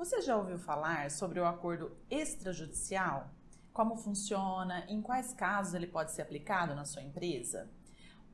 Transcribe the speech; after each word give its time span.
Você 0.00 0.22
já 0.22 0.34
ouviu 0.34 0.58
falar 0.58 1.10
sobre 1.10 1.38
o 1.38 1.44
acordo 1.44 1.94
extrajudicial? 2.10 3.28
Como 3.70 3.98
funciona? 3.98 4.86
Em 4.88 5.02
quais 5.02 5.34
casos 5.34 5.74
ele 5.74 5.86
pode 5.86 6.12
ser 6.12 6.22
aplicado 6.22 6.74
na 6.74 6.86
sua 6.86 7.02
empresa? 7.02 7.68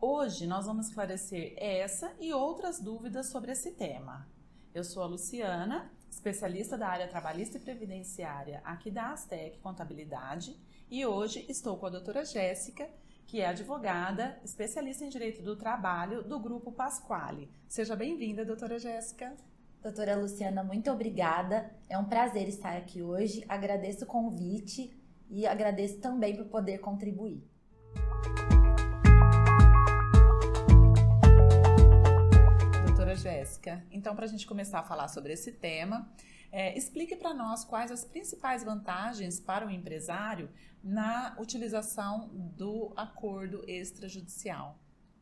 Hoje 0.00 0.46
nós 0.46 0.66
vamos 0.66 0.86
esclarecer 0.86 1.54
essa 1.56 2.14
e 2.20 2.32
outras 2.32 2.78
dúvidas 2.78 3.30
sobre 3.30 3.50
esse 3.50 3.72
tema. 3.72 4.28
Eu 4.72 4.84
sou 4.84 5.02
a 5.02 5.06
Luciana, 5.06 5.90
especialista 6.08 6.78
da 6.78 6.86
área 6.86 7.08
trabalhista 7.08 7.56
e 7.56 7.60
previdenciária 7.60 8.60
aqui 8.64 8.88
da 8.88 9.10
Astec 9.10 9.58
Contabilidade, 9.58 10.56
e 10.88 11.04
hoje 11.04 11.44
estou 11.48 11.76
com 11.76 11.86
a 11.86 11.90
doutora 11.90 12.24
Jéssica, 12.24 12.88
que 13.26 13.40
é 13.40 13.48
advogada, 13.48 14.38
especialista 14.44 15.04
em 15.04 15.08
direito 15.08 15.42
do 15.42 15.56
trabalho 15.56 16.22
do 16.22 16.38
Grupo 16.38 16.70
Pasquale. 16.70 17.50
Seja 17.66 17.96
bem-vinda, 17.96 18.44
doutora 18.44 18.78
Jéssica. 18.78 19.36
Doutora 19.82 20.16
Luciana, 20.16 20.64
muito 20.64 20.90
obrigada. 20.90 21.70
É 21.88 21.96
um 21.96 22.04
prazer 22.04 22.48
estar 22.48 22.76
aqui 22.76 23.02
hoje. 23.02 23.44
Agradeço 23.48 24.04
o 24.04 24.06
convite 24.06 24.92
e 25.30 25.46
agradeço 25.46 26.00
também 26.00 26.36
por 26.36 26.46
poder 26.46 26.78
contribuir. 26.78 27.48
Doutora 32.86 33.14
Jéssica, 33.14 33.84
então 33.90 34.14
para 34.14 34.24
a 34.24 34.28
gente 34.28 34.46
começar 34.46 34.80
a 34.80 34.82
falar 34.82 35.08
sobre 35.08 35.32
esse 35.32 35.52
tema, 35.52 36.10
é, 36.50 36.76
explique 36.76 37.16
para 37.16 37.34
nós 37.34 37.64
quais 37.64 37.90
as 37.90 38.04
principais 38.04 38.64
vantagens 38.64 39.38
para 39.38 39.66
o 39.66 39.70
empresário 39.70 40.48
na 40.82 41.36
utilização 41.38 42.30
do 42.32 42.92
acordo 42.96 43.62
extrajudicial. 43.68 44.78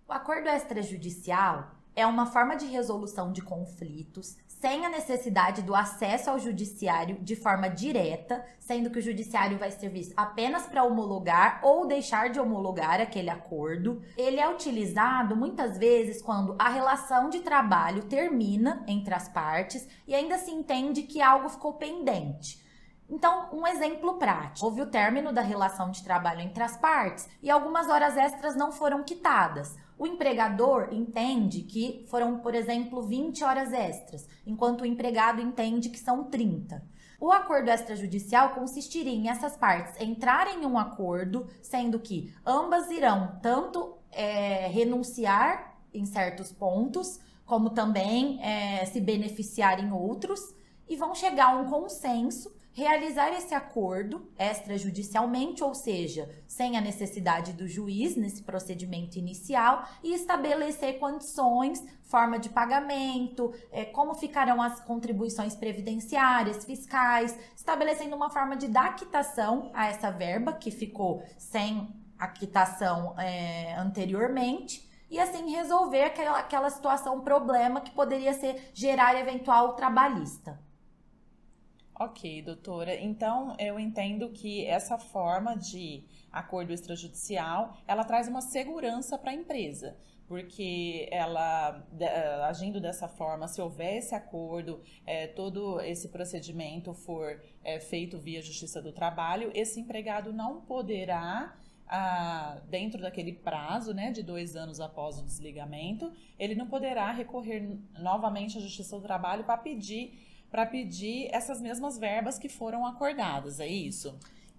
O 0.07 0.13
acordo 0.13 0.49
extrajudicial 0.49 1.75
é 1.97 2.07
uma 2.07 2.27
forma 2.27 2.57
de 2.57 2.67
resolução 2.67 3.33
de 3.33 3.43
conflitos 3.43 4.37
sem 4.65 4.87
a 4.87 4.89
necessidade 4.89 5.61
do 5.61 5.75
acesso 5.75 6.31
ao 6.31 6.39
judiciário 6.39 7.19
de 7.21 7.37
forma 7.37 7.69
direta, 7.69 8.43
sendo 8.59 8.89
que 8.89 8.99
o 8.99 9.03
judiciário 9.03 9.59
vai 9.59 9.71
servir 9.71 10.11
apenas 10.17 10.67
para 10.67 10.85
homologar 10.85 11.61
ou 11.63 11.87
deixar 11.87 12.31
de 12.31 12.41
homologar 12.41 12.99
aquele 12.99 13.29
acordo. 13.29 14.01
Ele 14.17 14.41
é 14.41 14.49
utilizado 14.49 15.37
muitas 15.37 15.77
vezes 15.77 16.23
quando 16.23 16.57
a 16.59 16.71
relação 16.71 17.29
de 17.29 17.41
trabalho 17.41 18.05
termina 18.05 18.83
entre 18.89 19.13
as 19.13 19.29
partes 19.29 19.87
e 20.09 20.15
ainda 20.15 20.39
se 20.39 20.51
entende 20.51 21.03
que 21.03 21.21
algo 21.21 21.51
ficou 21.51 21.75
pendente. 21.75 22.65
Então, 23.09 23.51
um 23.53 23.67
exemplo 23.67 24.15
prático: 24.15 24.65
houve 24.65 24.81
o 24.81 24.91
término 24.91 25.33
da 25.33 25.43
relação 25.43 25.91
de 25.91 26.03
trabalho 26.03 26.41
entre 26.41 26.63
as 26.63 26.77
partes 26.77 27.29
e 27.43 27.51
algumas 27.51 27.89
horas 27.89 28.17
extras 28.17 28.57
não 28.57 28.73
foram 28.73 29.03
quitadas. 29.03 29.77
O 29.99 30.07
empregador 30.07 30.89
entende 30.93 31.63
que 31.63 32.05
foram, 32.09 32.39
por 32.39 32.55
exemplo, 32.55 33.03
20 33.03 33.45
horas 33.45 33.73
extras, 33.73 34.29
enquanto 34.47 34.83
o 34.83 34.87
empregado 34.87 35.41
entende 35.41 35.89
que 35.89 35.99
são 35.99 36.25
30. 36.25 36.83
O 37.21 37.31
acordo 37.31 37.71
extrajudicial 37.71 38.55
consistiria 38.55 39.13
em 39.13 39.29
essas 39.29 39.57
partes 39.57 40.01
entrarem 40.01 40.63
em 40.63 40.67
um 40.67 40.77
acordo, 40.77 41.47
sendo 41.63 41.99
que 41.99 42.35
ambas 42.45 42.91
irão 42.91 43.39
tanto 43.41 43.97
é, 44.11 44.67
renunciar 44.67 45.79
em 45.93 46.05
certos 46.05 46.53
pontos, 46.53 47.21
como 47.47 47.71
também 47.71 48.43
é, 48.43 48.85
se 48.87 49.01
beneficiar 49.01 49.79
em 49.79 49.93
outros, 49.93 50.41
e 50.89 50.97
vão 50.97 51.15
chegar 51.15 51.55
a 51.55 51.59
um 51.61 51.71
consenso 51.71 52.55
realizar 52.75 53.31
esse 53.31 53.55
acordo 53.55 54.29
extrajudicialmente, 54.37 55.63
ou 55.63 55.75
seja, 55.75 56.29
sem 56.47 56.77
a 56.77 56.81
necessidade 56.81 57.53
do 57.53 57.67
juiz 57.69 58.17
nesse 58.17 58.43
procedimento 58.43 59.17
inicial, 59.17 59.89
e 60.03 60.13
estabelecer 60.13 60.99
condições, 60.99 61.83
forma 62.03 62.39
de 62.39 62.49
pagamento, 62.49 63.55
é, 63.71 63.85
como 63.85 64.15
ficarão 64.15 64.61
as 64.61 64.81
contribuições 64.81 65.55
previdenciárias, 65.55 66.65
fiscais, 66.65 67.39
estabelecendo 67.57 68.17
uma 68.17 68.29
forma 68.29 68.57
de 68.57 68.67
dar 68.67 68.97
quitação 68.97 69.71
a 69.73 69.87
essa 69.87 70.11
verba 70.11 70.53
que 70.53 70.71
ficou 70.71 71.23
sem 71.39 71.89
a 72.19 72.27
quitação 72.27 73.15
é, 73.19 73.75
anteriormente 73.77 74.89
e 75.11 75.21
assim 75.21 75.51
resolver 75.51 76.03
aquela, 76.03 76.39
aquela 76.39 76.71
situação, 76.71 77.21
problema 77.21 77.81
que 77.81 77.93
poderia 77.93 78.33
ser 78.33 78.71
gerar 78.75 79.19
eventual 79.19 79.75
trabalhista. 79.75 80.59
Ok, 81.97 82.43
doutora. 82.43 82.97
Então, 82.97 83.55
eu 83.57 83.79
entendo 83.79 84.31
que 84.31 84.67
essa 84.67 84.99
forma 84.99 85.57
de 85.57 86.03
acordo 86.33 86.73
extrajudicial, 86.73 87.77
ela 87.87 88.03
traz 88.03 88.27
uma 88.27 88.41
segurança 88.41 89.17
para 89.17 89.31
a 89.31 89.35
empresa, 89.35 89.97
porque 90.27 91.09
ela, 91.13 91.87
agindo 92.49 92.81
dessa 92.81 93.07
forma, 93.07 93.47
se 93.47 93.63
houver 93.63 93.99
esse 93.99 94.13
acordo, 94.13 94.83
é, 95.07 95.29
todo 95.29 95.81
esse 95.83 96.09
procedimento 96.09 96.93
for 96.93 97.41
é, 97.63 97.79
feito 97.79 98.19
via 98.19 98.43
Justiça 98.43 98.83
do 98.83 98.93
Trabalho, 98.93 99.53
esse 99.55 99.79
empregado 99.79 100.33
não 100.33 100.63
poderá 100.63 101.57
ah, 101.87 102.61
dentro 102.69 103.01
daquele 103.01 103.35
prazo, 103.35 103.95
né, 103.95 104.11
de 104.11 104.23
dois 104.23 104.57
anos 104.57 104.81
após 104.81 105.19
o 105.19 105.25
desligamento, 105.25 106.11
ele 106.37 106.57
não 106.57 106.67
poderá 106.67 107.13
recorrer 107.13 107.79
novamente 108.01 108.59
à 108.59 108.61
Justiça 108.61 108.97
do 108.97 109.03
Trabalho 109.03 109.45
para 109.45 109.59
pedir 109.59 110.34
para 110.55 110.67
pedir 110.67 111.29
essas 111.33 111.61
mesmas 111.61 111.99
verbas 111.99 112.39
que 112.39 112.49
foram 112.49 112.87
acordadas, 112.87 113.59
é 113.59 113.67
isso? 113.67 114.17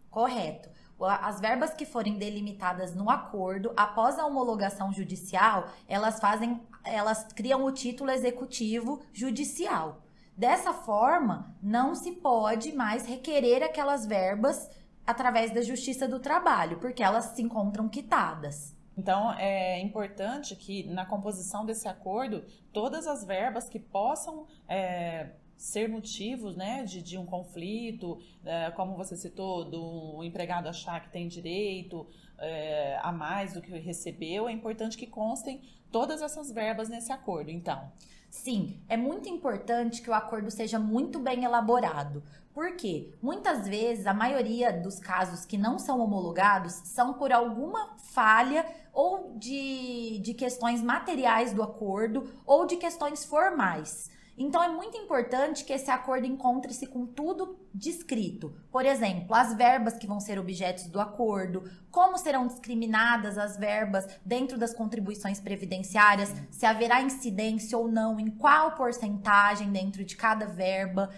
Correto. 0.10 0.70
As 1.00 1.40
verbas 1.40 1.74
que 1.74 1.86
forem 1.86 2.18
delimitadas 2.18 2.94
no 2.94 3.10
acordo, 3.10 3.72
após 3.78 4.20
a 4.20 4.26
homologação 4.26 4.92
judicial, 4.92 5.70
elas 5.88 6.20
fazem, 6.20 6.62
elas 6.84 7.24
criam 7.32 7.64
o 7.64 7.72
título 7.72 8.12
executivo 8.12 9.02
judicial. 9.14 10.02
Dessa 10.36 10.74
forma, 10.74 11.56
não 11.64 11.96
se 11.96 12.12
pode 12.12 12.74
mais 12.74 13.06
requerer 13.06 13.64
aquelas 13.64 14.06
verbas 14.06 14.70
através 15.08 15.54
da 15.54 15.62
Justiça 15.62 16.10
do 16.10 16.20
Trabalho, 16.20 16.78
porque 16.80 17.02
elas 17.02 17.28
se 17.28 17.42
encontram 17.42 17.88
quitadas. 17.88 18.76
Então, 18.98 19.32
é 19.34 19.80
importante 19.80 20.58
que 20.58 20.84
na 20.88 21.06
composição 21.06 21.66
desse 21.66 21.88
acordo, 21.88 22.44
todas 22.74 23.08
as 23.08 23.24
verbas 23.24 23.70
que 23.70 23.80
possam 23.80 24.46
é, 24.68 25.32
ser 25.58 25.90
motivos 25.90 26.56
né, 26.56 26.84
de, 26.84 27.02
de 27.02 27.18
um 27.18 27.26
conflito, 27.26 28.20
é, 28.44 28.72
como 28.72 28.96
você 28.96 29.16
citou, 29.16 29.66
do 29.66 30.24
empregado 30.24 30.68
achar 30.68 31.02
que 31.02 31.10
tem 31.10 31.28
direito 31.28 32.08
é, 32.38 33.00
a 33.02 33.12
mais 33.12 33.54
do 33.54 33.62
que 33.62 33.72
recebeu, 33.78 34.48
é 34.48 34.52
importante 34.52 34.98
que 34.98 35.08
constem 35.08 35.62
todas 35.92 36.22
essas 36.22 36.52
verbas 36.52 36.90
nesse 36.90 37.12
acordo, 37.12 37.50
então. 37.50 37.92
Sim, 38.30 38.82
é 38.90 38.98
muito 38.98 39.30
importante 39.30 40.02
que 40.02 40.10
o 40.10 40.14
acordo 40.14 40.52
seja 40.52 40.78
muito 40.78 41.20
bem 41.20 41.46
elaborado, 41.46 42.22
porque 42.54 43.14
muitas 43.22 43.68
vezes 43.68 44.06
a 44.06 44.14
maioria 44.14 44.74
dos 44.74 45.00
casos 45.00 45.46
que 45.46 45.58
não 45.58 45.80
são 45.80 46.02
homologados 46.02 46.74
são 46.84 47.14
por 47.14 47.32
alguma 47.32 47.96
falha 47.98 48.66
ou 48.94 49.36
de, 49.38 50.20
de 50.20 50.34
questões 50.34 50.82
materiais 50.82 51.54
do 51.54 51.64
acordo 51.64 52.30
ou 52.46 52.66
de 52.66 52.76
questões 52.76 53.24
formais. 53.24 54.10
Então 54.38 54.62
é 54.62 54.68
muito 54.68 54.98
importante 54.98 55.64
que 55.64 55.72
esse 55.72 55.90
acordo 55.90 56.28
encontre-se 56.28 56.88
com 56.88 57.06
tudo 57.06 57.58
descrito. 57.74 58.54
Por 58.70 58.86
exemplo, 58.86 59.34
as 59.34 59.54
verbas 59.54 59.98
que 59.98 60.08
vão 60.08 60.20
ser 60.20 60.38
objetos 60.38 60.88
do 60.88 61.00
acordo, 61.00 61.70
como 61.90 62.18
serão 62.18 62.46
discriminadas 62.46 63.38
as 63.38 63.56
verbas 63.56 64.06
dentro 64.26 64.58
das 64.58 64.74
contribuições 64.74 65.40
previdenciárias, 65.40 66.34
se 66.52 66.66
haverá 66.66 67.02
incidência 67.02 67.78
ou 67.78 67.88
não, 67.88 68.20
em 68.20 68.30
qual 68.30 68.76
porcentagem 68.76 69.72
dentro 69.72 70.04
de 70.04 70.18
cada 70.18 70.46
verba. 70.46 71.10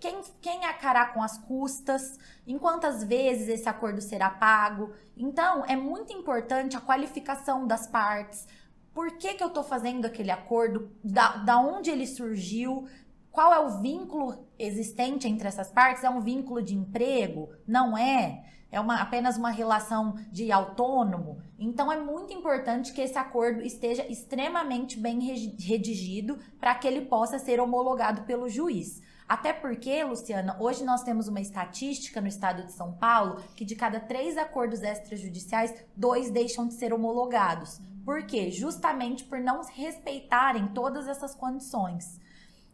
Quem, 0.00 0.22
quem 0.40 0.64
arcará 0.64 1.06
com 1.06 1.22
as 1.22 1.36
custas, 1.36 2.18
em 2.46 2.58
quantas 2.58 3.04
vezes 3.04 3.48
esse 3.48 3.68
acordo 3.68 4.00
será 4.00 4.30
pago. 4.30 4.92
Então, 5.16 5.64
é 5.66 5.76
muito 5.76 6.12
importante 6.12 6.76
a 6.76 6.80
qualificação 6.80 7.66
das 7.66 7.86
partes, 7.86 8.46
por 8.94 9.12
que, 9.12 9.34
que 9.34 9.42
eu 9.42 9.48
estou 9.48 9.62
fazendo 9.62 10.04
aquele 10.04 10.30
acordo, 10.30 10.90
da, 11.02 11.36
da 11.36 11.58
onde 11.58 11.90
ele 11.90 12.06
surgiu, 12.06 12.86
qual 13.30 13.52
é 13.52 13.58
o 13.58 13.80
vínculo 13.80 14.46
existente 14.58 15.26
entre 15.26 15.48
essas 15.48 15.70
partes? 15.70 16.04
É 16.04 16.10
um 16.10 16.20
vínculo 16.20 16.62
de 16.62 16.74
emprego? 16.74 17.48
Não 17.66 17.96
é? 17.96 18.44
É 18.70 18.78
uma, 18.78 19.00
apenas 19.00 19.36
uma 19.36 19.50
relação 19.50 20.16
de 20.30 20.52
autônomo? 20.52 21.42
Então 21.58 21.90
é 21.90 21.96
muito 21.96 22.32
importante 22.32 22.92
que 22.92 23.00
esse 23.00 23.18
acordo 23.18 23.62
esteja 23.62 24.06
extremamente 24.06 24.98
bem 24.98 25.18
redigido 25.58 26.38
para 26.60 26.74
que 26.74 26.86
ele 26.86 27.02
possa 27.02 27.38
ser 27.38 27.60
homologado 27.60 28.22
pelo 28.22 28.48
juiz. 28.48 29.00
Até 29.28 29.52
porque, 29.52 30.04
Luciana, 30.04 30.56
hoje 30.60 30.84
nós 30.84 31.02
temos 31.02 31.26
uma 31.26 31.40
estatística 31.40 32.20
no 32.20 32.28
estado 32.28 32.66
de 32.66 32.72
São 32.72 32.92
Paulo 32.92 33.42
que 33.56 33.64
de 33.64 33.74
cada 33.74 33.98
três 33.98 34.36
acordos 34.36 34.82
extrajudiciais, 34.82 35.74
dois 35.96 36.30
deixam 36.30 36.66
de 36.66 36.74
ser 36.74 36.92
homologados. 36.92 37.80
Por 38.04 38.24
quê? 38.24 38.50
Justamente 38.50 39.24
por 39.24 39.38
não 39.40 39.62
respeitarem 39.64 40.68
todas 40.68 41.06
essas 41.06 41.34
condições. 41.34 42.20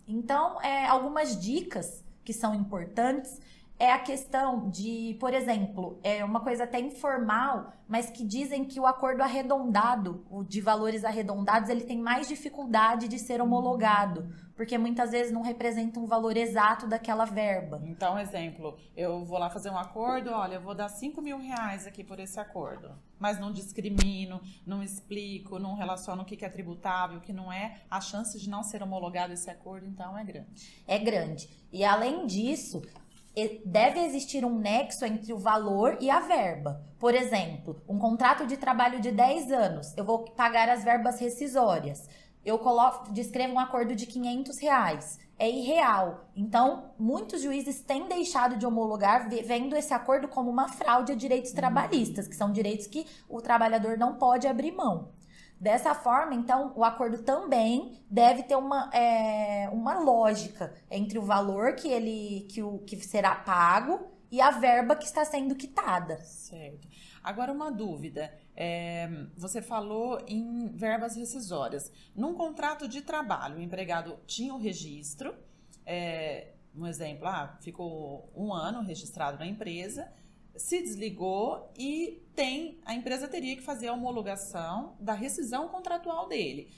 Então, 0.07 0.61
é, 0.63 0.87
algumas 0.87 1.39
dicas 1.39 2.05
que 2.25 2.33
são 2.33 2.55
importantes 2.55 3.41
é 3.79 3.93
a 3.93 3.99
questão 3.99 4.69
de, 4.69 5.17
por 5.21 5.33
exemplo, 5.33 6.01
é 6.03 6.25
uma 6.25 6.41
coisa 6.41 6.65
até 6.65 6.81
informal, 6.81 7.73
mas 7.87 8.11
que 8.11 8.25
dizem 8.25 8.65
que 8.65 8.81
o 8.81 8.87
acordo 8.87 9.23
arredondado, 9.23 10.27
o 10.29 10.43
de 10.43 10.61
valores 10.61 11.05
arredondados, 11.05 11.71
ele 11.71 11.85
tem 11.85 11.99
mais 11.99 12.27
dificuldade 12.27 13.07
de 13.07 13.19
ser 13.19 13.41
homologado, 13.41 14.35
porque 14.57 14.77
muitas 14.77 15.13
vezes 15.13 15.33
não 15.33 15.43
representa 15.43 16.01
um 16.01 16.07
valor 16.07 16.37
exato 16.37 16.89
daquela 16.89 17.25
verba. 17.25 17.81
Então, 17.85 18.19
exemplo, 18.19 18.77
eu 18.97 19.25
vou 19.25 19.39
lá 19.39 19.49
fazer 19.49 19.71
um 19.71 19.79
acordo, 19.79 20.31
olha, 20.31 20.57
eu 20.57 20.61
vou 20.61 20.75
dar 20.75 20.89
5 20.89 21.23
mil 21.23 21.39
reais 21.39 21.87
aqui 21.87 22.03
por 22.03 22.19
esse 22.19 22.41
acordo, 22.41 22.91
mas 23.19 23.39
não 23.39 23.53
discrimino, 23.53 24.41
não 24.67 24.83
explico, 24.83 25.59
não 25.59 25.75
relaciono 25.75 26.23
o 26.23 26.25
que 26.25 26.45
é 26.45 26.49
tributável, 26.49 27.19
o 27.19 27.21
que 27.21 27.33
não 27.33 27.53
é, 27.53 27.81
a 27.91 28.01
chance 28.01 28.39
de 28.39 28.49
não 28.49 28.63
ser 28.63 28.83
homologado 28.83 29.33
esse 29.33 29.51
acordo, 29.51 29.87
então, 29.87 30.17
é 30.17 30.25
grande. 30.25 30.49
É 30.87 30.99
grande. 30.99 31.49
E 31.73 31.85
além 31.85 32.27
disso, 32.27 32.83
deve 33.65 34.01
existir 34.01 34.45
um 34.45 34.59
nexo 34.59 35.05
entre 35.05 35.33
o 35.33 35.39
valor 35.39 35.99
e 36.01 36.11
a 36.11 36.21
verba. 36.21 36.85
Por 36.99 37.15
exemplo, 37.15 37.81
um 37.89 37.99
contrato 37.99 38.47
de 38.47 38.57
trabalho 38.57 39.01
de 39.01 39.13
10 39.13 39.53
anos, 39.53 39.97
eu 39.97 40.05
vou 40.05 40.25
pagar 40.25 40.69
as 40.69 40.83
verbas 40.83 41.21
rescisórias. 41.21 42.09
Eu 42.49 42.59
coloco, 42.59 43.13
descrevo 43.13 43.53
um 43.53 43.59
acordo 43.59 43.95
de 43.95 44.07
500 44.07 44.59
reais. 44.59 45.21
É 45.39 45.51
irreal. 45.51 46.31
Então, 46.35 46.93
muitos 46.99 47.43
juízes 47.43 47.83
têm 47.83 48.09
deixado 48.09 48.57
de 48.57 48.65
homologar, 48.65 49.29
vendo 49.29 49.77
esse 49.77 49.93
acordo 49.93 50.29
como 50.29 50.51
uma 50.51 50.67
fraude 50.67 51.13
a 51.13 51.15
direitos 51.15 51.53
trabalhistas, 51.53 52.27
que 52.27 52.35
são 52.35 52.51
direitos 52.51 52.87
que 52.87 53.07
o 53.29 53.43
trabalhador 53.43 53.99
não 53.99 54.15
pode 54.15 54.47
abrir 54.47 54.73
mão. 54.73 55.11
Dessa 55.61 55.95
forma, 55.95 56.35
então, 56.35 56.73
o 56.75 56.83
acordo 56.83 57.19
também 57.19 58.03
deve 58.11 58.45
ter 58.45 58.57
uma, 58.57 58.89
é, 58.95 59.69
uma 59.71 59.99
lógica 59.99 60.73
entre 60.91 61.19
o 61.19 61.23
valor 61.23 61.75
que 61.75 61.89
ele 61.89 62.47
que, 62.49 62.63
o, 62.63 62.79
que 62.79 62.97
será 62.97 63.35
pago 63.35 64.07
e 64.31 64.41
a 64.41 64.51
verba 64.51 64.95
que 64.97 65.05
está 65.05 65.25
sendo 65.25 65.55
quitada. 65.55 66.21
Certo. 66.21 66.89
Agora, 67.23 67.53
uma 67.53 67.71
dúvida. 67.71 68.33
É, 68.55 69.09
você 69.37 69.63
falou 69.63 70.19
em 70.27 70.69
verbas 70.69 71.17
rescisórias. 71.17 71.93
Num 72.15 72.35
contrato 72.35 72.89
de 72.89 73.03
trabalho, 73.03 73.59
o 73.59 73.63
empregado 73.63 74.19
tinha 74.27 74.53
o 74.53 74.59
registro, 74.59 75.35
é, 75.87 76.55
um 76.75 76.87
exemplo, 76.87 77.27
ah, 77.27 77.57
ficou 77.61 78.31
um 78.35 78.53
ano 78.53 78.83
registrado 78.83 79.39
na 79.39 79.47
empresa, 79.47 80.13
se 80.57 80.83
desligou 80.83 81.73
e 81.79 82.23
tem 82.35 82.81
a 82.85 82.95
empresa 82.95 83.29
teria 83.29 83.57
que 83.57 83.63
fazer 83.63 83.89
a 83.89 83.93
homologação 83.93 84.97
da 84.99 85.15
rescisão 85.15 85.69
contratual 85.69 86.29
dele, 86.29 86.71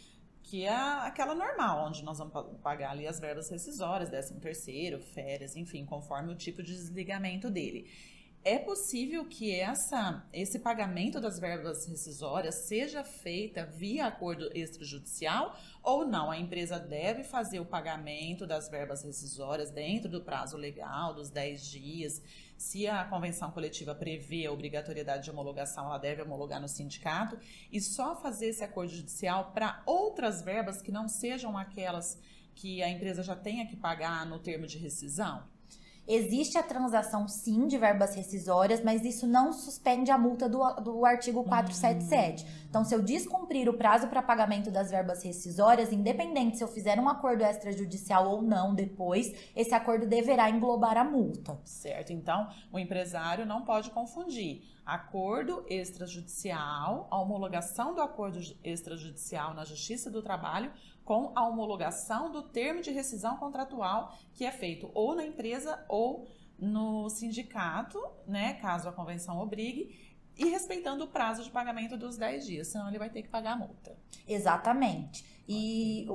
que 0.51 0.65
é 0.65 0.75
aquela 0.75 1.33
normal, 1.33 1.87
onde 1.87 2.03
nós 2.03 2.19
vamos 2.19 2.35
pagar 2.61 2.91
ali 2.91 3.07
as 3.07 3.21
verbas 3.21 3.49
rescisórias, 3.49 4.11
décimo 4.11 4.41
terceiro, 4.41 4.99
férias, 5.01 5.55
enfim, 5.55 5.87
conforme 5.87 6.33
o 6.33 6.37
tipo 6.37 6.61
de 6.61 6.75
desligamento 6.75 7.49
dele. 7.49 7.89
É 8.43 8.59
possível 8.59 9.27
que 9.27 9.55
essa, 9.55 10.27
esse 10.33 10.61
pagamento 10.61 11.21
das 11.21 11.39
verbas 11.39 11.85
rescisórias 11.85 12.55
seja 12.55 13.05
feita 13.05 13.67
via 13.67 14.07
acordo 14.07 14.51
extrajudicial 14.57 15.55
ou 15.83 16.07
não? 16.07 16.31
A 16.31 16.39
empresa 16.39 16.79
deve 16.79 17.23
fazer 17.23 17.61
o 17.61 17.67
pagamento 17.67 18.47
das 18.47 18.67
verbas 18.71 19.05
rescisórias 19.05 19.71
dentro 19.71 20.09
do 20.09 20.23
prazo 20.23 20.57
legal, 20.57 21.13
dos 21.13 21.29
10 21.29 21.67
dias. 21.67 22.23
Se 22.57 22.89
a 22.89 23.05
convenção 23.05 23.51
coletiva 23.51 23.95
prevê 23.95 24.47
a 24.47 24.53
obrigatoriedade 24.53 25.25
de 25.25 25.31
homologação, 25.31 25.85
ela 25.85 25.99
deve 25.99 26.23
homologar 26.23 26.63
no 26.63 26.69
sindicato 26.69 27.39
e 27.71 27.79
só 27.79 28.17
fazer 28.17 28.47
esse 28.47 28.65
acordo 28.65 28.91
judicial 28.91 29.53
para 29.53 29.83
outras 29.85 30.41
verbas 30.41 30.81
que 30.81 30.91
não 30.91 31.09
sejam 31.09 31.59
aquelas 31.59 32.19
que 32.55 32.83
a 32.83 32.89
empresa 32.89 33.23
já 33.23 33.37
tenha 33.37 33.67
que 33.67 33.77
pagar 33.77 34.25
no 34.25 34.39
termo 34.39 34.67
de 34.67 34.79
rescisão? 34.79 35.47
Existe 36.13 36.59
a 36.59 36.63
transação, 36.65 37.29
sim, 37.29 37.69
de 37.69 37.79
verbas 37.79 38.17
rescisórias, 38.17 38.83
mas 38.83 39.05
isso 39.05 39.29
não 39.29 39.53
suspende 39.53 40.11
a 40.11 40.19
multa 40.19 40.49
do, 40.49 40.59
do 40.81 41.07
artigo 41.07 41.45
477. 41.45 42.43
Hum. 42.43 42.49
Então, 42.69 42.85
se 42.85 42.93
eu 42.93 43.01
descumprir 43.01 43.69
o 43.69 43.75
prazo 43.75 44.09
para 44.09 44.21
pagamento 44.21 44.73
das 44.73 44.91
verbas 44.91 45.23
rescisórias, 45.23 45.93
independente 45.93 46.57
se 46.57 46.65
eu 46.65 46.69
fizer 46.69 46.99
um 46.99 47.09
acordo 47.09 47.45
extrajudicial 47.45 48.29
ou 48.29 48.43
não 48.43 48.75
depois, 48.75 49.33
esse 49.55 49.73
acordo 49.73 50.05
deverá 50.05 50.51
englobar 50.51 50.97
a 50.97 51.05
multa. 51.05 51.57
Certo. 51.65 52.13
Então, 52.13 52.49
o 52.73 52.79
empresário 52.81 53.47
não 53.47 53.65
pode 53.65 53.93
confundir 53.93 54.63
acordo 54.85 55.65
extrajudicial, 55.69 57.07
a 57.09 57.21
homologação 57.21 57.95
do 57.95 58.03
acordo 58.03 58.41
extrajudicial 58.65 59.55
na 59.55 59.65
Justiça 59.65 60.11
do 60.11 60.21
Trabalho 60.21 60.73
com 61.11 61.33
a 61.35 61.45
homologação 61.45 62.31
do 62.31 62.41
termo 62.41 62.81
de 62.81 62.93
rescisão 62.93 63.37
contratual 63.37 64.17
que 64.33 64.45
é 64.45 64.53
feito 64.53 64.89
ou 64.95 65.17
na 65.17 65.27
empresa 65.27 65.85
ou 65.89 66.29
no 66.57 67.11
sindicato, 67.11 68.01
né, 68.29 68.55
caso 68.55 68.89
a 68.89 68.93
convenção 68.93 69.41
obrigue, 69.41 70.15
e 70.39 70.45
respeitando 70.45 71.03
o 71.03 71.09
prazo 71.09 71.43
de 71.43 71.51
pagamento 71.51 71.97
dos 71.97 72.17
10 72.17 72.47
dias, 72.47 72.69
senão 72.69 72.87
ele 72.87 72.99
vai 73.01 73.11
ter 73.11 73.23
que 73.23 73.29
pagar 73.29 73.55
a 73.55 73.57
multa. 73.57 73.99
Exatamente. 74.25 75.25
E, 75.49 76.07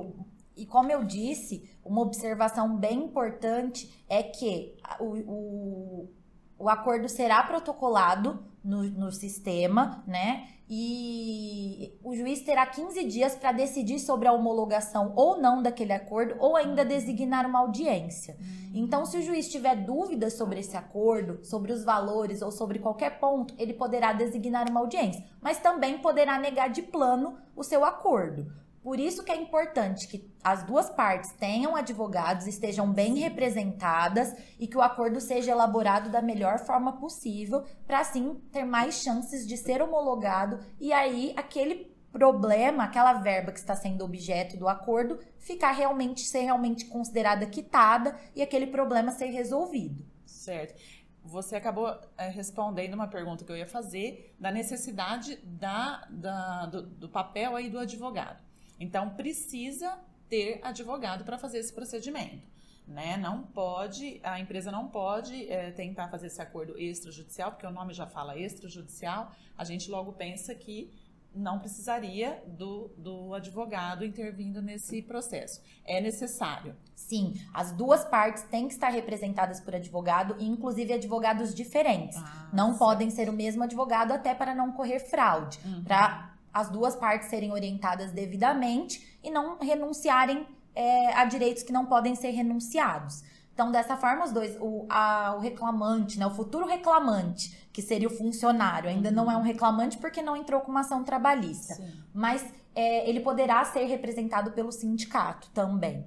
e 0.56 0.64
como 0.64 0.90
eu 0.90 1.04
disse, 1.04 1.70
uma 1.84 2.00
observação 2.00 2.74
bem 2.78 3.04
importante 3.04 4.02
é 4.08 4.22
que 4.22 4.78
o, 4.98 5.04
o, 5.30 6.10
o 6.58 6.68
acordo 6.68 7.08
será 7.08 7.42
protocolado 7.42 8.44
no, 8.64 8.82
no 8.84 9.12
sistema, 9.12 10.02
né? 10.06 10.48
e 10.68 11.96
o 12.02 12.14
juiz 12.14 12.40
terá 12.40 12.66
15 12.66 13.04
dias 13.04 13.36
para 13.36 13.52
decidir 13.52 14.00
sobre 14.00 14.26
a 14.26 14.32
homologação 14.32 15.12
ou 15.14 15.40
não 15.40 15.62
daquele 15.62 15.92
acordo 15.92 16.34
ou 16.40 16.56
ainda 16.56 16.84
designar 16.84 17.46
uma 17.46 17.60
audiência. 17.60 18.36
Então, 18.74 19.06
se 19.06 19.16
o 19.16 19.22
juiz 19.22 19.48
tiver 19.48 19.76
dúvidas 19.76 20.32
sobre 20.32 20.60
esse 20.60 20.76
acordo, 20.76 21.44
sobre 21.44 21.72
os 21.72 21.84
valores 21.84 22.42
ou 22.42 22.50
sobre 22.50 22.80
qualquer 22.80 23.20
ponto, 23.20 23.54
ele 23.58 23.74
poderá 23.74 24.12
designar 24.12 24.68
uma 24.68 24.80
audiência, 24.80 25.24
mas 25.40 25.58
também 25.58 25.98
poderá 25.98 26.38
negar 26.38 26.68
de 26.68 26.82
plano 26.82 27.38
o 27.54 27.62
seu 27.62 27.84
acordo. 27.84 28.52
Por 28.86 29.00
isso 29.00 29.24
que 29.24 29.32
é 29.32 29.36
importante 29.36 30.06
que 30.06 30.32
as 30.44 30.62
duas 30.62 30.88
partes 30.88 31.32
tenham 31.32 31.74
advogados, 31.74 32.46
estejam 32.46 32.92
bem 32.92 33.16
representadas 33.16 34.32
e 34.60 34.68
que 34.68 34.76
o 34.76 34.80
acordo 34.80 35.20
seja 35.20 35.50
elaborado 35.50 36.08
da 36.08 36.22
melhor 36.22 36.60
forma 36.60 36.92
possível, 36.92 37.64
para 37.84 37.98
assim 37.98 38.40
ter 38.52 38.64
mais 38.64 39.02
chances 39.02 39.44
de 39.44 39.56
ser 39.56 39.82
homologado 39.82 40.60
e 40.78 40.92
aí 40.92 41.34
aquele 41.36 41.96
problema, 42.12 42.84
aquela 42.84 43.14
verba 43.14 43.50
que 43.50 43.58
está 43.58 43.74
sendo 43.74 44.04
objeto 44.04 44.56
do 44.56 44.68
acordo, 44.68 45.18
ficar 45.36 45.72
realmente 45.72 46.20
ser 46.20 46.42
realmente 46.42 46.84
considerada 46.84 47.44
quitada 47.44 48.16
e 48.36 48.40
aquele 48.40 48.68
problema 48.68 49.10
ser 49.10 49.30
resolvido. 49.30 50.06
Certo. 50.24 50.80
Você 51.24 51.56
acabou 51.56 51.88
é, 52.16 52.28
respondendo 52.28 52.94
uma 52.94 53.08
pergunta 53.08 53.44
que 53.44 53.50
eu 53.50 53.56
ia 53.56 53.66
fazer 53.66 54.32
da 54.38 54.52
necessidade 54.52 55.34
da, 55.44 56.06
da 56.08 56.66
do, 56.66 56.82
do 56.82 57.08
papel 57.08 57.56
aí 57.56 57.68
do 57.68 57.80
advogado. 57.80 58.45
Então, 58.78 59.10
precisa 59.10 59.98
ter 60.28 60.60
advogado 60.62 61.24
para 61.24 61.38
fazer 61.38 61.58
esse 61.58 61.72
procedimento. 61.72 62.46
Né? 62.86 63.16
Não 63.16 63.42
pode, 63.42 64.20
a 64.22 64.38
empresa 64.38 64.70
não 64.70 64.88
pode 64.88 65.50
é, 65.50 65.72
tentar 65.72 66.08
fazer 66.08 66.28
esse 66.28 66.40
acordo 66.40 66.78
extrajudicial, 66.78 67.50
porque 67.50 67.66
o 67.66 67.70
nome 67.70 67.92
já 67.92 68.06
fala 68.06 68.38
extrajudicial, 68.38 69.32
a 69.58 69.64
gente 69.64 69.90
logo 69.90 70.12
pensa 70.12 70.54
que 70.54 70.92
não 71.36 71.58
precisaria 71.58 72.42
do, 72.46 72.88
do 72.96 73.34
advogado 73.34 74.04
intervindo 74.04 74.62
nesse 74.62 75.02
processo. 75.02 75.60
É 75.84 76.00
necessário. 76.00 76.74
Sim, 76.94 77.34
as 77.52 77.72
duas 77.72 78.04
partes 78.04 78.44
têm 78.44 78.66
que 78.66 78.74
estar 78.74 78.88
representadas 78.88 79.60
por 79.60 79.74
advogado, 79.74 80.34
inclusive 80.38 80.94
advogados 80.94 81.54
diferentes. 81.54 82.18
Ah, 82.18 82.48
não 82.52 82.72
sim. 82.72 82.78
podem 82.78 83.10
ser 83.10 83.28
o 83.28 83.32
mesmo 83.32 83.62
advogado 83.62 84.12
até 84.12 84.34
para 84.34 84.54
não 84.54 84.72
correr 84.72 84.98
fraude. 84.98 85.60
Uhum. 85.64 85.84
Para 85.84 86.35
as 86.56 86.70
duas 86.70 86.96
partes 86.96 87.28
serem 87.28 87.52
orientadas 87.52 88.12
devidamente 88.12 89.18
e 89.22 89.30
não 89.30 89.58
renunciarem 89.58 90.46
é, 90.74 91.12
a 91.12 91.26
direitos 91.26 91.62
que 91.62 91.70
não 91.70 91.84
podem 91.84 92.14
ser 92.14 92.30
renunciados. 92.30 93.22
Então, 93.52 93.70
dessa 93.70 93.94
forma, 93.94 94.24
os 94.24 94.32
dois, 94.32 94.56
o, 94.58 94.86
a, 94.88 95.34
o 95.36 95.40
reclamante, 95.40 96.18
né, 96.18 96.26
o 96.26 96.30
futuro 96.30 96.66
reclamante, 96.66 97.68
que 97.74 97.82
seria 97.82 98.08
o 98.08 98.10
funcionário, 98.10 98.88
ainda 98.88 99.10
uhum. 99.10 99.14
não 99.14 99.30
é 99.30 99.36
um 99.36 99.42
reclamante 99.42 99.98
porque 99.98 100.22
não 100.22 100.34
entrou 100.34 100.62
com 100.62 100.70
uma 100.70 100.80
ação 100.80 101.04
trabalhista, 101.04 101.74
Sim. 101.74 101.92
mas 102.14 102.42
é, 102.74 103.06
ele 103.06 103.20
poderá 103.20 103.62
ser 103.66 103.84
representado 103.84 104.52
pelo 104.52 104.72
sindicato 104.72 105.50
também. 105.50 106.06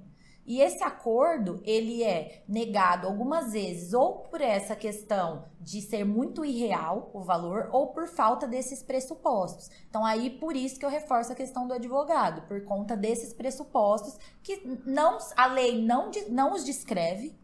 E 0.50 0.60
esse 0.60 0.82
acordo, 0.82 1.62
ele 1.64 2.02
é 2.02 2.42
negado 2.48 3.06
algumas 3.06 3.52
vezes 3.52 3.92
ou 3.92 4.16
por 4.22 4.40
essa 4.40 4.74
questão 4.74 5.44
de 5.60 5.80
ser 5.80 6.04
muito 6.04 6.44
irreal 6.44 7.08
o 7.14 7.20
valor 7.20 7.68
ou 7.70 7.92
por 7.92 8.08
falta 8.08 8.48
desses 8.48 8.82
pressupostos. 8.82 9.70
Então 9.88 10.04
aí 10.04 10.28
por 10.28 10.56
isso 10.56 10.76
que 10.76 10.84
eu 10.84 10.90
reforço 10.90 11.30
a 11.30 11.36
questão 11.36 11.68
do 11.68 11.74
advogado, 11.74 12.48
por 12.48 12.64
conta 12.64 12.96
desses 12.96 13.32
pressupostos 13.32 14.18
que 14.42 14.60
não 14.84 15.18
a 15.36 15.46
lei 15.46 15.80
não, 15.80 16.10
não 16.28 16.52
os 16.52 16.64
descreve. 16.64 17.38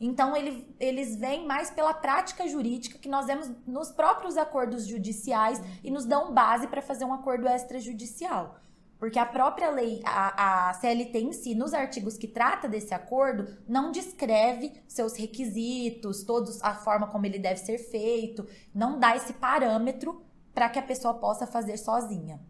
Então 0.00 0.36
ele, 0.36 0.72
eles 0.78 1.16
vêm 1.16 1.44
mais 1.44 1.68
pela 1.68 1.92
prática 1.92 2.46
jurídica 2.46 2.96
que 2.96 3.08
nós 3.08 3.26
vemos 3.26 3.50
nos 3.66 3.90
próprios 3.90 4.36
acordos 4.36 4.86
judiciais 4.86 5.60
e 5.82 5.90
nos 5.90 6.04
dão 6.04 6.32
base 6.32 6.68
para 6.68 6.80
fazer 6.80 7.04
um 7.04 7.12
acordo 7.12 7.48
extrajudicial. 7.48 8.62
Porque 9.02 9.18
a 9.18 9.26
própria 9.26 9.68
lei, 9.68 10.00
a, 10.04 10.68
a 10.68 10.74
CLT 10.74 11.18
em 11.18 11.32
si, 11.32 11.56
nos 11.56 11.74
artigos 11.74 12.16
que 12.16 12.28
trata 12.28 12.68
desse 12.68 12.94
acordo, 12.94 13.58
não 13.66 13.90
descreve 13.90 14.80
seus 14.86 15.16
requisitos, 15.16 16.22
todos 16.22 16.62
a 16.62 16.76
forma 16.76 17.08
como 17.08 17.26
ele 17.26 17.40
deve 17.40 17.58
ser 17.58 17.78
feito, 17.78 18.46
não 18.72 19.00
dá 19.00 19.16
esse 19.16 19.32
parâmetro 19.32 20.24
para 20.54 20.68
que 20.68 20.78
a 20.78 20.82
pessoa 20.82 21.14
possa 21.14 21.48
fazer 21.48 21.78
sozinha. 21.78 22.40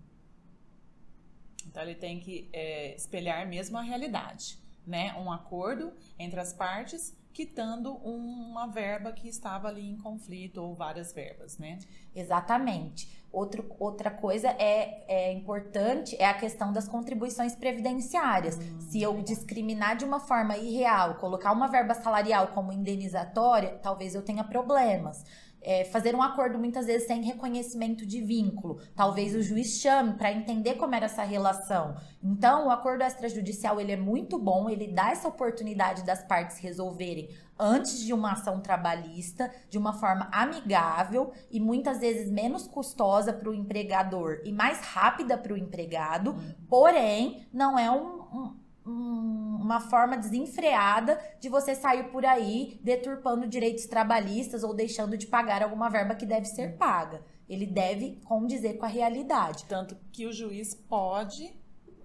Então 1.67 1.83
ele 1.85 1.95
tem 1.95 2.21
que 2.21 2.51
é, 2.53 2.95
espelhar 2.97 3.49
mesmo 3.49 3.79
a 3.79 3.81
realidade, 3.81 4.59
né? 4.87 5.15
Um 5.15 5.33
acordo 5.33 5.91
entre 6.19 6.39
as 6.39 6.53
partes 6.53 7.17
quitando 7.33 7.95
uma 7.97 8.67
verba 8.67 9.13
que 9.13 9.29
estava 9.29 9.69
ali 9.69 9.89
em 9.89 9.97
conflito 9.97 10.59
ou 10.59 10.75
várias 10.75 11.13
verbas, 11.13 11.59
né? 11.59 11.79
Exatamente. 12.15 13.23
Outro, 13.33 13.75
outra 13.79 14.11
coisa 14.11 14.49
é, 14.59 15.05
é 15.09 15.33
importante 15.33 16.15
é 16.19 16.27
a 16.27 16.35
questão 16.35 16.73
das 16.73 16.87
contribuições 16.87 17.55
previdenciárias. 17.57 18.59
Hum, 18.59 18.81
Se 18.81 19.01
eu 19.01 19.23
discriminar 19.23 19.97
de 19.97 20.05
uma 20.05 20.21
forma 20.21 20.57
irreal, 20.57 21.15
colocar 21.15 21.53
uma 21.53 21.69
verba 21.69 21.95
salarial 21.95 22.49
como 22.49 22.73
indenizatória, 22.73 23.79
talvez 23.83 24.15
eu 24.15 24.23
tenha 24.23 24.45
problemas 24.45 25.25
é, 25.63 25.85
fazer 25.85 26.15
um 26.15 26.23
acordo 26.23 26.59
muitas 26.59 26.87
vezes 26.87 27.07
sem 27.07 27.23
reconhecimento 27.23 28.05
de 28.07 28.21
vínculo. 28.21 28.81
Talvez 28.95 29.35
o 29.35 29.43
juiz 29.43 29.81
chame 29.81 30.15
para 30.15 30.33
entender 30.33 30.75
como 30.75 30.95
era 30.95 31.07
essa 31.07 31.23
relação. 31.23 31.97
Então, 32.23 32.67
o 32.67 32.71
acordo 32.71 33.03
extrajudicial 33.03 33.81
ele 33.81 33.93
é 33.93 33.97
muito 33.97 34.39
bom, 34.39 34.69
ele 34.69 34.89
dá 34.89 35.11
essa 35.11 35.29
oportunidade 35.29 36.05
das 36.05 36.23
partes 36.23 36.59
resolverem 36.59 37.29
antes 37.59 38.01
de 38.01 38.13
uma 38.13 38.33
ação 38.33 38.61
trabalhista, 38.61 39.53
de 39.71 39.79
uma 39.79 39.93
forma 39.93 40.29
amigável 40.33 41.33
e 41.51 41.61
muitas 41.61 42.01
vezes 42.01 42.31
menos 42.31 42.67
custosa 42.67 43.33
para 43.33 43.49
o 43.49 43.55
empregador 43.55 44.41
e 44.45 44.53
mais 44.53 44.81
rápida 44.81 45.39
para 45.39 45.53
o 45.53 45.57
empregado. 45.57 46.33
Uhum. 46.33 46.55
Porém, 46.69 47.47
não 47.53 47.79
é 47.79 47.91
um, 47.91 48.21
um 48.33 48.62
uma 48.85 49.81
forma 49.81 50.17
desenfreada 50.17 51.19
de 51.41 51.49
você 51.49 51.75
sair 51.75 52.11
por 52.11 52.25
aí 52.25 52.81
deturpando 52.83 53.47
direitos 53.47 53.87
trabalhistas 53.87 54.65
ou 54.65 54.75
deixando 54.75 55.17
de 55.17 55.27
pagar 55.27 55.63
alguma 55.63 55.89
verba 55.89 56.15
que 56.15 56.27
deve 56.27 56.47
ser 56.47 56.77
paga. 56.77 57.23
Ele 57.49 57.67
deve 57.67 58.21
condizer 58.25 58.79
com 58.79 58.85
a 58.85 58.89
realidade. 58.89 59.65
Tanto 59.67 59.97
que 60.11 60.27
o 60.27 60.33
juiz 60.33 60.75
pode 60.75 61.55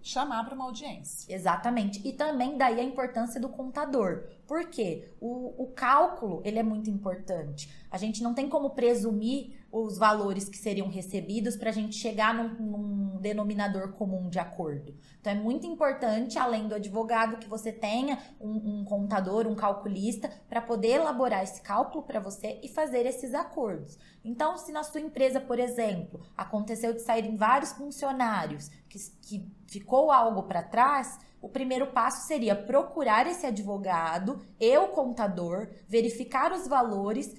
chamar 0.01 0.45
para 0.45 0.55
uma 0.55 0.65
audiência. 0.65 1.33
Exatamente. 1.33 2.05
E 2.07 2.13
também 2.13 2.57
daí 2.57 2.79
a 2.79 2.83
importância 2.83 3.39
do 3.39 3.49
contador. 3.49 4.23
Por 4.47 4.69
quê? 4.69 5.11
O, 5.19 5.63
o 5.63 5.67
cálculo, 5.67 6.41
ele 6.45 6.59
é 6.59 6.63
muito 6.63 6.89
importante. 6.89 7.69
A 7.91 7.97
gente 7.97 8.23
não 8.23 8.33
tem 8.33 8.47
como 8.47 8.71
presumir 8.71 9.56
os 9.71 9.97
valores 9.97 10.47
que 10.47 10.57
seriam 10.57 10.87
recebidos 10.87 11.55
para 11.55 11.69
a 11.69 11.73
gente 11.73 11.95
chegar 11.95 12.33
num, 12.33 12.49
num, 12.55 13.17
denominador 13.19 13.93
comum 13.93 14.29
de 14.29 14.39
acordo. 14.39 14.95
Então 15.19 15.33
é 15.33 15.35
muito 15.35 15.65
importante, 15.65 16.37
além 16.37 16.67
do 16.67 16.75
advogado, 16.75 17.37
que 17.37 17.49
você 17.49 17.71
tenha 17.71 18.17
um, 18.39 18.81
um 18.81 18.85
contador, 18.85 19.47
um 19.47 19.55
calculista, 19.55 20.31
para 20.47 20.61
poder 20.61 20.99
elaborar 20.99 21.43
esse 21.43 21.61
cálculo 21.61 22.03
para 22.03 22.19
você 22.19 22.59
e 22.63 22.69
fazer 22.69 23.05
esses 23.05 23.33
acordos. 23.33 23.97
Então, 24.23 24.57
se 24.57 24.71
na 24.71 24.83
sua 24.83 25.01
empresa, 25.01 25.39
por 25.39 25.59
exemplo, 25.59 26.21
aconteceu 26.35 26.93
de 26.93 27.01
saírem 27.01 27.35
vários 27.35 27.71
funcionários, 27.71 28.69
que, 28.87 28.99
que 29.21 29.51
ficou 29.67 30.11
algo 30.11 30.43
para 30.43 30.63
trás, 30.63 31.19
o 31.41 31.49
primeiro 31.49 31.87
passo 31.87 32.27
seria 32.27 32.55
procurar 32.55 33.27
esse 33.27 33.45
advogado 33.45 34.41
e 34.59 34.77
o 34.77 34.89
contador, 34.89 35.69
verificar 35.87 36.51
os 36.51 36.67
valores 36.67 37.33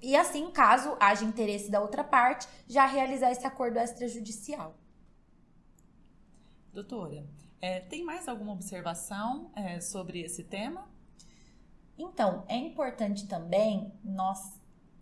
e 0.00 0.16
assim, 0.16 0.50
caso 0.50 0.96
haja 1.00 1.24
interesse 1.24 1.70
da 1.70 1.80
outra 1.80 2.04
parte, 2.04 2.48
já 2.66 2.86
realizar 2.86 3.30
esse 3.30 3.46
acordo 3.46 3.78
extrajudicial. 3.78 4.76
Doutora, 6.72 7.26
é, 7.60 7.80
tem 7.80 8.04
mais 8.04 8.28
alguma 8.28 8.52
observação 8.52 9.50
é, 9.56 9.80
sobre 9.80 10.20
esse 10.20 10.44
tema? 10.44 10.88
Então, 11.98 12.44
é 12.46 12.56
importante 12.56 13.26
também 13.26 13.92
nós 14.04 14.58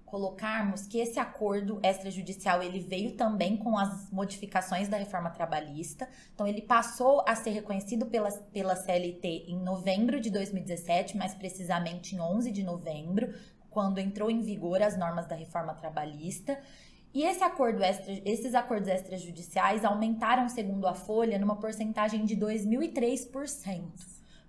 colocarmos 0.06 0.86
que 0.86 0.98
esse 0.98 1.18
acordo 1.18 1.80
extrajudicial 1.82 2.62
ele 2.62 2.78
veio 2.78 3.16
também 3.16 3.56
com 3.56 3.76
as 3.76 4.10
modificações 4.10 4.88
da 4.88 4.96
reforma 4.96 5.28
trabalhista. 5.30 6.08
Então 6.32 6.46
ele 6.46 6.62
passou 6.62 7.22
a 7.26 7.34
ser 7.34 7.50
reconhecido 7.50 8.06
pela, 8.06 8.30
pela 8.30 8.76
CLT 8.76 9.46
em 9.48 9.58
novembro 9.58 10.20
de 10.20 10.30
2017, 10.30 11.16
mais 11.16 11.34
precisamente 11.34 12.14
em 12.14 12.20
11 12.20 12.52
de 12.52 12.62
novembro, 12.62 13.34
quando 13.76 13.98
entrou 13.98 14.30
em 14.30 14.40
vigor 14.40 14.80
as 14.80 14.96
normas 14.96 15.26
da 15.26 15.36
reforma 15.36 15.74
trabalhista. 15.74 16.58
E 17.12 17.22
esse 17.24 17.44
acordo 17.44 17.82
extra, 17.82 18.22
esses 18.24 18.54
acordos 18.54 18.88
extrajudiciais 18.88 19.84
aumentaram, 19.84 20.48
segundo 20.48 20.86
a 20.86 20.94
Folha, 20.94 21.38
numa 21.38 21.56
porcentagem 21.56 22.24
de 22.24 22.34
2.003%. 22.38 23.82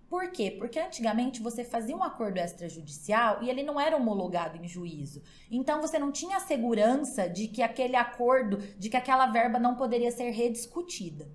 Por 0.10 0.32
quê? 0.32 0.50
Porque 0.50 0.80
antigamente 0.80 1.42
você 1.42 1.66
fazia 1.66 1.94
um 1.94 2.04
acordo 2.04 2.38
extrajudicial 2.38 3.44
e 3.44 3.50
ele 3.50 3.64
não 3.64 3.78
era 3.78 3.98
homologado 3.98 4.56
em 4.64 4.66
juízo. 4.66 5.22
Então 5.52 5.82
você 5.82 6.00
não 6.00 6.10
tinha 6.10 6.38
a 6.38 6.40
segurança 6.40 7.28
de 7.28 7.50
que 7.50 7.62
aquele 7.62 7.98
acordo, 7.98 8.60
de 8.80 8.90
que 8.90 8.96
aquela 8.96 9.26
verba 9.26 9.60
não 9.60 9.76
poderia 9.76 10.10
ser 10.10 10.30
rediscutida. 10.30 11.28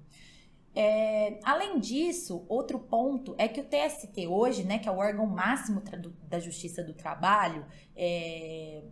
É, 0.74 1.38
além 1.44 1.78
disso, 1.78 2.44
outro 2.48 2.78
ponto 2.78 3.34
é 3.36 3.46
que 3.46 3.60
o 3.60 3.64
TST 3.64 4.26
hoje, 4.26 4.64
né, 4.64 4.78
que 4.78 4.88
é 4.88 4.92
o 4.92 4.96
órgão 4.96 5.26
máximo 5.26 5.82
da 6.28 6.38
Justiça 6.38 6.82
do 6.82 6.94
Trabalho, 6.94 7.66
é, 7.94 8.82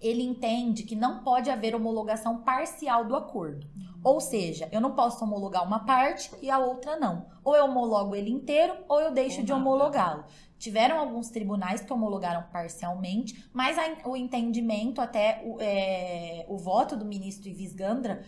ele 0.00 0.22
entende 0.22 0.84
que 0.84 0.96
não 0.96 1.22
pode 1.22 1.50
haver 1.50 1.74
homologação 1.74 2.38
parcial 2.38 3.04
do 3.04 3.16
acordo. 3.16 3.66
Ou 4.02 4.20
seja, 4.20 4.68
eu 4.70 4.80
não 4.80 4.94
posso 4.94 5.24
homologar 5.24 5.66
uma 5.66 5.80
parte 5.80 6.30
e 6.40 6.50
a 6.50 6.58
outra 6.58 6.96
não. 6.96 7.26
Ou 7.44 7.56
eu 7.56 7.64
homologo 7.64 8.14
ele 8.14 8.30
inteiro 8.30 8.74
ou 8.88 9.00
eu 9.00 9.12
deixo 9.12 9.40
ou 9.40 9.44
de 9.44 9.52
homologá-lo. 9.52 10.24
Tiveram 10.56 10.98
alguns 10.98 11.30
tribunais 11.30 11.80
que 11.80 11.92
homologaram 11.92 12.44
parcialmente, 12.52 13.48
mas 13.52 13.76
a, 13.76 14.08
o 14.08 14.16
entendimento, 14.16 15.00
até 15.00 15.42
o, 15.44 15.60
é, 15.60 16.46
o 16.48 16.56
voto 16.56 16.96
do 16.96 17.04
ministro 17.04 17.48
Ivis 17.48 17.74
Gandra 17.74 18.24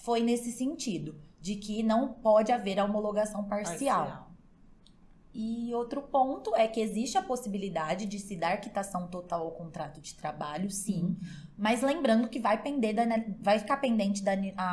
foi 0.00 0.20
nesse 0.20 0.50
sentido, 0.52 1.14
de 1.40 1.56
que 1.56 1.82
não 1.82 2.08
pode 2.08 2.52
haver 2.52 2.78
a 2.78 2.84
homologação 2.84 3.44
parcial. 3.44 4.04
parcial. 4.04 4.30
E 5.32 5.72
outro 5.74 6.02
ponto 6.02 6.56
é 6.56 6.66
que 6.66 6.80
existe 6.80 7.16
a 7.16 7.22
possibilidade 7.22 8.04
de 8.04 8.18
se 8.18 8.34
dar 8.34 8.60
quitação 8.60 9.06
total 9.06 9.42
ao 9.44 9.52
contrato 9.52 10.00
de 10.00 10.14
trabalho, 10.16 10.68
sim, 10.70 11.04
uhum. 11.04 11.16
mas 11.56 11.82
lembrando 11.82 12.28
que 12.28 12.40
vai, 12.40 12.60
pender 12.60 12.94
da, 12.94 13.04
vai 13.40 13.60
ficar 13.60 13.76
pendente 13.76 14.24
da 14.24 14.32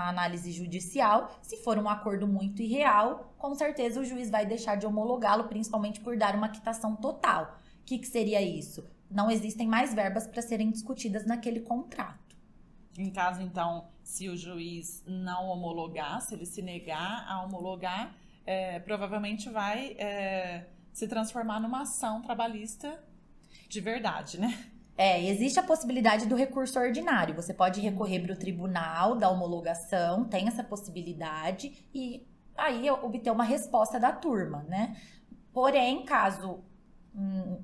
análise 0.10 0.52
judicial. 0.52 1.38
Se 1.44 1.58
for 1.58 1.78
um 1.78 1.88
acordo 1.88 2.28
muito 2.28 2.64
irreal, 2.64 3.36
com 3.38 3.54
certeza 3.54 4.02
o 4.02 4.06
juiz 4.06 4.32
vai 4.32 4.48
deixar 4.48 4.78
de 4.78 4.88
homologá-lo, 4.88 5.44
principalmente 5.44 6.00
por 6.00 6.18
dar 6.18 6.36
uma 6.36 6.50
quitação 6.50 6.96
total. 6.96 7.60
O 7.82 7.86
que, 7.86 8.00
que 8.00 8.08
seria 8.08 8.42
isso? 8.42 8.84
Não 9.12 9.30
existem 9.30 9.68
mais 9.68 9.94
verbas 9.94 10.26
para 10.26 10.42
serem 10.42 10.72
discutidas 10.72 11.24
naquele 11.24 11.60
contrato. 11.60 12.27
Em 12.98 13.12
caso, 13.12 13.42
então, 13.42 13.88
se 14.04 14.28
o 14.28 14.36
juiz 14.36 15.04
não 15.06 15.48
homologar, 15.50 16.20
se 16.22 16.34
ele 16.34 16.46
se 16.46 16.62
negar 16.64 17.26
a 17.30 17.44
homologar, 17.44 18.16
é, 18.46 18.80
provavelmente 18.80 19.50
vai 19.50 19.92
é, 20.00 20.68
se 20.92 21.08
transformar 21.08 21.60
numa 21.60 21.82
ação 21.82 22.22
trabalhista 22.24 23.00
de 23.70 23.80
verdade, 23.80 24.40
né? 24.40 24.72
É, 24.98 25.24
existe 25.24 25.60
a 25.60 25.64
possibilidade 25.64 26.26
do 26.26 26.36
recurso 26.36 26.80
ordinário. 26.80 27.36
Você 27.36 27.54
pode 27.54 27.80
recorrer 27.80 28.20
para 28.22 28.34
o 28.34 28.36
tribunal 28.36 29.16
da 29.16 29.30
homologação, 29.30 30.26
tem 30.26 30.48
essa 30.48 30.64
possibilidade, 30.64 31.88
e 31.94 32.26
aí 32.58 32.90
obter 32.90 33.30
uma 33.30 33.44
resposta 33.44 34.00
da 34.00 34.12
turma, 34.12 34.64
né? 34.64 35.00
Porém, 35.54 36.04
caso 36.04 36.64
hum, 37.14 37.62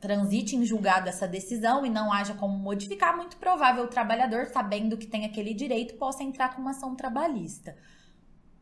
transite 0.00 0.54
em 0.56 0.64
julgado 0.64 1.08
essa 1.08 1.26
decisão 1.26 1.84
e 1.84 1.90
não 1.90 2.12
haja 2.12 2.34
como 2.34 2.56
modificar, 2.56 3.16
muito 3.16 3.36
provável 3.36 3.84
o 3.84 3.88
trabalhador, 3.88 4.46
sabendo 4.46 4.96
que 4.96 5.06
tem 5.06 5.24
aquele 5.24 5.54
direito, 5.54 5.94
possa 5.94 6.22
entrar 6.22 6.54
com 6.54 6.60
uma 6.60 6.70
ação 6.70 6.94
trabalhista. 6.94 7.76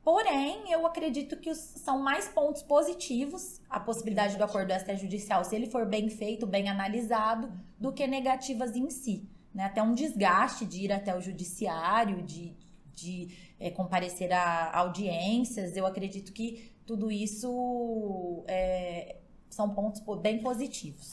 Porém, 0.03 0.71
eu 0.71 0.87
acredito 0.87 1.39
que 1.39 1.55
são 1.55 1.99
mais 1.99 2.29
pontos 2.29 2.63
positivos 2.63 3.61
a 3.71 3.81
possibilidade 3.81 4.37
do 4.37 4.45
acordo 4.45 4.71
extrajudicial, 4.71 5.43
se 5.45 5.57
ele 5.57 5.67
for 5.67 5.87
bem 5.87 6.11
feito, 6.11 6.47
bem 6.47 6.69
analisado, 6.69 7.51
do 7.81 7.91
que 7.91 8.07
negativas 8.07 8.77
em 8.77 8.91
si. 8.91 9.27
Né? 9.55 9.65
Até 9.65 9.83
um 9.83 9.95
desgaste 9.95 10.67
de 10.67 10.85
ir 10.85 10.93
até 10.93 11.17
o 11.17 11.23
judiciário, 11.23 12.23
de, 12.23 12.55
de 12.93 13.55
é, 13.59 13.71
comparecer 13.71 14.31
a 14.31 14.77
audiências. 14.79 15.75
Eu 15.75 15.87
acredito 15.87 16.35
que 16.35 16.71
tudo 16.85 17.11
isso 17.11 18.45
é, 18.47 19.17
são 19.49 19.71
pontos 19.71 20.03
bem 20.21 20.43
positivos. 20.43 21.11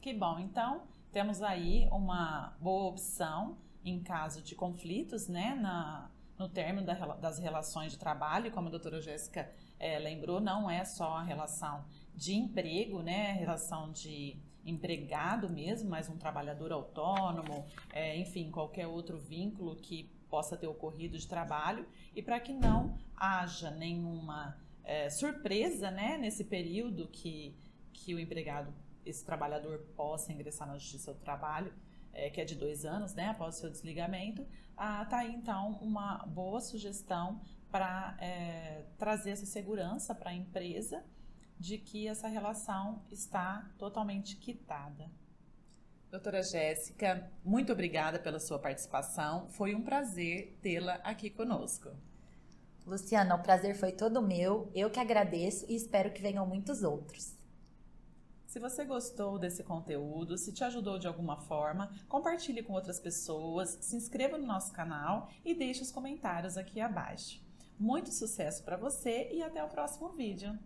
Que 0.00 0.12
bom. 0.14 0.38
Então, 0.38 0.82
temos 1.12 1.42
aí 1.42 1.88
uma 1.92 2.56
boa 2.60 2.88
opção 2.88 3.58
em 3.84 4.02
caso 4.02 4.42
de 4.42 4.54
conflitos, 4.54 5.28
né? 5.28 5.54
Na, 5.54 6.10
no 6.38 6.48
término 6.48 6.86
da, 6.86 6.94
das 7.16 7.38
relações 7.38 7.92
de 7.92 7.98
trabalho, 7.98 8.50
como 8.50 8.68
a 8.68 8.70
doutora 8.70 8.98
Jéssica 9.00 9.52
é, 9.78 9.98
lembrou, 9.98 10.40
não 10.40 10.70
é 10.70 10.86
só 10.86 11.18
a 11.18 11.22
relação 11.22 11.84
de 12.14 12.34
emprego, 12.34 13.02
né, 13.02 13.32
relação 13.32 13.92
de 13.92 14.38
empregado 14.64 15.50
mesmo, 15.50 15.90
mas 15.90 16.08
um 16.08 16.16
trabalhador 16.16 16.72
autônomo, 16.72 17.66
é, 17.92 18.16
enfim, 18.16 18.50
qualquer 18.50 18.86
outro 18.86 19.18
vínculo 19.18 19.76
que 19.76 20.04
possa 20.30 20.56
ter 20.56 20.66
ocorrido 20.66 21.18
de 21.18 21.26
trabalho 21.26 21.86
e 22.16 22.22
para 22.22 22.40
que 22.40 22.54
não 22.54 22.96
haja 23.14 23.70
nenhuma 23.70 24.56
é, 24.82 25.10
surpresa 25.10 25.90
né, 25.90 26.16
nesse 26.16 26.44
período 26.44 27.06
que, 27.08 27.54
que 27.92 28.14
o 28.14 28.18
empregado, 28.18 28.72
esse 29.04 29.24
trabalhador, 29.24 29.78
possa 29.96 30.32
ingressar 30.32 30.66
na 30.66 30.78
Justiça 30.78 31.12
do 31.12 31.20
Trabalho, 31.20 31.72
é, 32.12 32.30
que 32.30 32.40
é 32.40 32.44
de 32.44 32.54
dois 32.54 32.84
anos 32.84 33.14
né, 33.14 33.28
após 33.28 33.56
o 33.56 33.60
seu 33.60 33.70
desligamento. 33.70 34.46
Ah, 34.76 35.04
tá 35.04 35.18
aí 35.18 35.34
então 35.34 35.78
uma 35.80 36.18
boa 36.26 36.60
sugestão 36.60 37.40
para 37.70 38.16
é, 38.20 38.84
trazer 38.98 39.30
essa 39.30 39.46
segurança 39.46 40.14
para 40.14 40.30
a 40.30 40.34
empresa 40.34 41.04
de 41.58 41.78
que 41.78 42.08
essa 42.08 42.26
relação 42.26 43.02
está 43.10 43.70
totalmente 43.78 44.36
quitada. 44.36 45.10
Doutora 46.10 46.42
Jéssica, 46.42 47.30
muito 47.44 47.72
obrigada 47.72 48.18
pela 48.18 48.40
sua 48.40 48.58
participação. 48.58 49.48
Foi 49.50 49.74
um 49.74 49.82
prazer 49.82 50.58
tê-la 50.60 50.94
aqui 51.04 51.30
conosco. 51.30 51.90
Luciana, 52.84 53.36
o 53.36 53.42
prazer 53.42 53.76
foi 53.76 53.92
todo 53.92 54.20
meu. 54.20 54.68
Eu 54.74 54.90
que 54.90 54.98
agradeço 54.98 55.64
e 55.68 55.76
espero 55.76 56.12
que 56.12 56.20
venham 56.20 56.44
muitos 56.44 56.82
outros. 56.82 57.36
Se 58.50 58.58
você 58.58 58.84
gostou 58.84 59.38
desse 59.38 59.62
conteúdo, 59.62 60.36
se 60.36 60.52
te 60.52 60.64
ajudou 60.64 60.98
de 60.98 61.06
alguma 61.06 61.36
forma, 61.36 61.88
compartilhe 62.08 62.64
com 62.64 62.72
outras 62.72 62.98
pessoas, 62.98 63.78
se 63.80 63.94
inscreva 63.94 64.36
no 64.36 64.44
nosso 64.44 64.72
canal 64.72 65.30
e 65.44 65.54
deixe 65.54 65.82
os 65.82 65.92
comentários 65.92 66.56
aqui 66.56 66.80
abaixo. 66.80 67.40
Muito 67.78 68.12
sucesso 68.12 68.64
para 68.64 68.76
você 68.76 69.30
e 69.30 69.40
até 69.40 69.62
o 69.62 69.68
próximo 69.68 70.08
vídeo. 70.08 70.58